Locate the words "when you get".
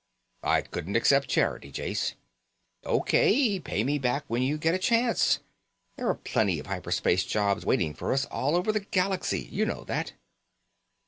4.27-4.73